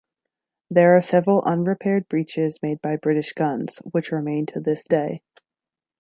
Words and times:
There 0.71 0.97
are 0.97 1.01
several 1.03 1.43
unrepaired 1.43 2.09
breaches 2.09 2.57
made 2.63 2.81
by 2.81 2.95
British 2.95 3.33
guns, 3.33 3.77
which 3.85 4.11
remain 4.11 4.47
to 4.47 4.59
this 4.59 4.87
day. 4.87 5.21